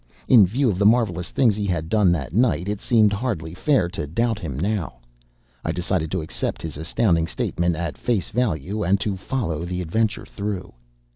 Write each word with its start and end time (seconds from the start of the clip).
In 0.27 0.47
view 0.47 0.67
of 0.71 0.79
the 0.79 0.85
marvelous 0.87 1.29
things 1.29 1.55
he 1.55 1.67
had 1.67 1.87
done 1.87 2.11
that 2.11 2.33
night, 2.33 2.67
it 2.67 2.81
seemed 2.81 3.13
hardly 3.13 3.53
fair 3.53 3.87
to 3.89 4.07
doubt 4.07 4.39
him 4.39 4.57
now. 4.59 4.95
I 5.63 5.71
decided 5.71 6.09
to 6.09 6.21
accept 6.23 6.63
his 6.63 6.75
astounding 6.75 7.27
statement 7.27 7.75
at 7.75 7.99
face 7.99 8.29
value 8.29 8.81
and 8.81 8.99
to 9.01 9.15
follow 9.15 9.63
the 9.63 9.79
adventure 9.79 10.25
through. 10.25 10.73